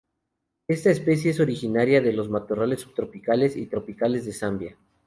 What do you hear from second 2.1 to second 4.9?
los matorrales subtropicales y tropicales de Zambia.